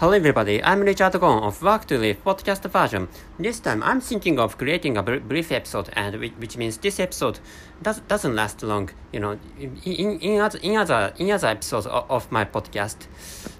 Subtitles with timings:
[0.00, 3.08] Hello everybody, I'm Richard Gon of Work to Live podcast version.
[3.36, 7.40] This time I'm thinking of creating a brief episode and which means this episode
[7.82, 12.08] does, doesn't last long, you know, in, in, other, in other, in other episodes of,
[12.08, 13.08] of my podcast.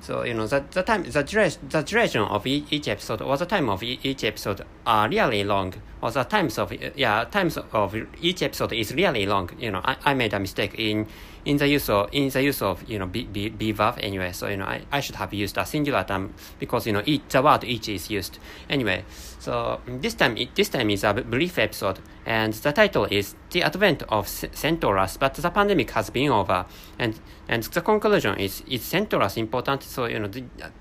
[0.09, 3.45] So, you know, the, the time, the duration, the duration of each episode or the
[3.45, 8.43] time of each episode are really long or the times of, yeah, times of each
[8.43, 9.51] episode is really long.
[9.59, 11.07] You know, I, I made a mistake in,
[11.45, 14.33] in the use of, in the use of, you know, be, be verb anyway.
[14.33, 17.23] So, you know, I, I should have used a singular term because you know each,
[17.29, 19.05] the word each is used anyway
[19.39, 24.03] so this time this time is a brief episode and the title is the advent
[24.09, 26.67] of Centaurus but the pandemic has been over
[26.99, 27.19] and
[27.49, 30.31] and the conclusion is is Centaurus important so you know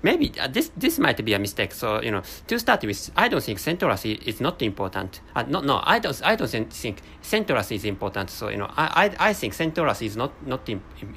[0.02, 1.72] maybe uh, this this might be a mistake.
[1.74, 5.20] So you know to start with i don't think Centaurus is, not important.
[5.34, 8.30] Uh, no no i don't i don't think Centaurus is important.
[8.30, 8.86] So you know i
[9.18, 10.68] i, I think Centaurus is not not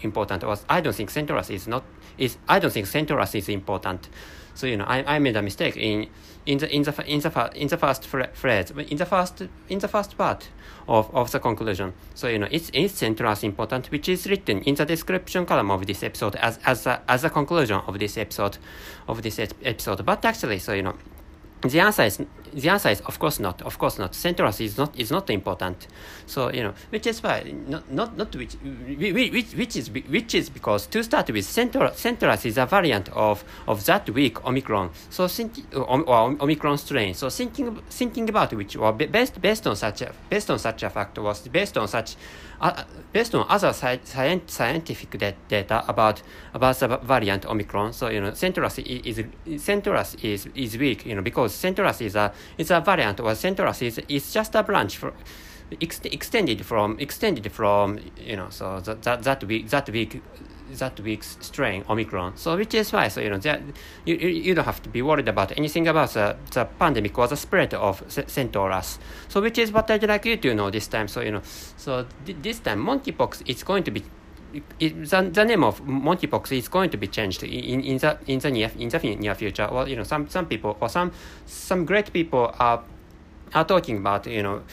[0.01, 0.43] important.
[0.43, 1.83] Or i don't think Centaurus is not
[2.17, 4.09] is i don't think Centaurus is important.
[4.53, 6.07] So you know, I, I made a mistake in
[6.45, 9.87] in the in the in the in the first phrase in the first in the
[9.87, 10.49] first part
[10.87, 11.93] of, of the conclusion.
[12.15, 15.85] So you know, it's it's Centaurus important, which is written in the description column of
[15.85, 18.57] this episode as as a, as a conclusion of this episode
[19.07, 20.05] of this episode.
[20.05, 20.95] But actually, so you know,
[21.61, 22.21] the answer is
[22.53, 23.61] the answer is of course not.
[23.61, 24.13] Of course not.
[24.15, 25.87] Centaurus is not is not important.
[26.25, 30.49] So you know, which is why not not not which which which is which is
[30.49, 34.91] because to start with, Centaurus is a variant of of that weak Omicron.
[35.09, 37.13] So think or, Omicron strain.
[37.13, 40.89] So thinking thinking about which or based based on such a based on such a
[40.89, 42.15] fact was based on such
[42.59, 43.99] uh, based on other sci
[44.47, 46.21] scientific data about
[46.53, 47.93] about the variant Omicron.
[47.93, 51.05] So you know, Centaurus is, is is is weak.
[51.05, 54.63] You know because Centaurus is a is a variant or Centaurus is is just a
[54.63, 55.13] branch for
[55.81, 60.21] ex, extended from extended from you know so that that that week that week
[60.77, 62.37] that week's strain Omicron.
[62.37, 63.61] So which is why so you know that
[64.05, 67.37] you, you don't have to be worried about anything about the, the pandemic or the
[67.37, 68.99] spread of Centaurus.
[69.27, 71.07] So which is what I'd like you to know this time.
[71.07, 74.03] So you know so th- this time monkeypox is going to be
[74.79, 78.39] it, the, the name of monkeypox is going to be changed in, in the in
[78.39, 79.67] the near in the near future.
[79.71, 81.11] Well, you know, some some people or some
[81.45, 82.83] some great people are
[83.53, 84.63] are talking about you know,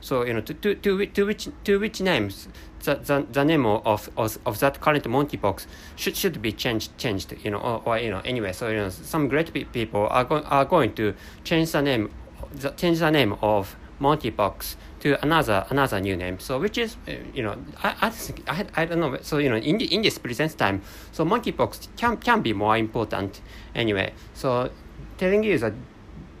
[0.00, 2.48] so you know to to to, to which to which names
[2.84, 7.34] the, the, the name of, of of that current monkeypox should should be changed changed
[7.42, 10.24] you know or, or you know anyway so you know some great pe- people are
[10.24, 12.10] going are going to change the name
[12.52, 16.38] the, change the name of monkeypox to another another new name.
[16.38, 19.16] So which is uh, you know I I think I, I don't know.
[19.22, 20.82] So you know in the, in this present time,
[21.12, 23.40] so monkeypox can can be more important
[23.74, 24.12] anyway.
[24.34, 24.70] So
[25.18, 25.72] telling you the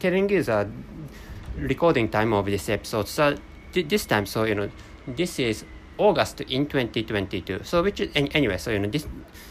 [0.00, 0.68] telling you the
[1.56, 3.08] recording time of this episode.
[3.08, 3.36] So
[3.72, 4.70] this time, so you know
[5.06, 5.64] this is
[5.98, 7.60] August in 2022.
[7.64, 8.58] So which is anyway.
[8.58, 9.06] So you know this.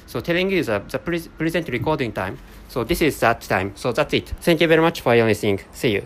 [0.05, 2.37] So telling you the the pre present recording time.
[2.67, 3.73] So this is that time.
[3.75, 4.33] So that's it.
[4.41, 5.61] Thank you very much for listening.
[5.71, 6.05] See you.